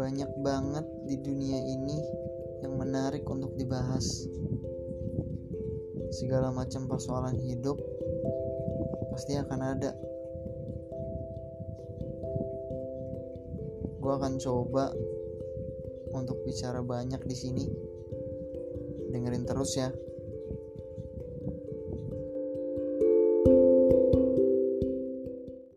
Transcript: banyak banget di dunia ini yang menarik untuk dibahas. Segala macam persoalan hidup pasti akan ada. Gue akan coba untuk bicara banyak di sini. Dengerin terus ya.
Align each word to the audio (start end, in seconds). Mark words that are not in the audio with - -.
banyak 0.00 0.32
banget 0.40 0.86
di 1.04 1.20
dunia 1.20 1.60
ini 1.60 1.98
yang 2.64 2.80
menarik 2.80 3.20
untuk 3.28 3.52
dibahas. 3.60 4.24
Segala 6.16 6.48
macam 6.48 6.88
persoalan 6.88 7.36
hidup 7.36 7.76
pasti 9.12 9.36
akan 9.36 9.60
ada. 9.60 9.92
Gue 14.00 14.12
akan 14.16 14.40
coba 14.40 14.88
untuk 16.16 16.48
bicara 16.48 16.80
banyak 16.80 17.20
di 17.28 17.36
sini. 17.36 17.64
Dengerin 19.12 19.44
terus 19.44 19.76
ya. 19.76 19.92